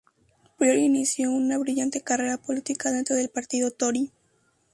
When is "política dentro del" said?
2.39-3.29